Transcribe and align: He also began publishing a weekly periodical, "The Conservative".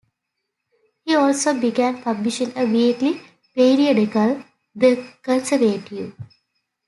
He 1.05 1.13
also 1.13 1.53
began 1.61 2.01
publishing 2.01 2.57
a 2.57 2.65
weekly 2.65 3.21
periodical, 3.53 4.43
"The 4.73 5.05
Conservative". 5.21 6.15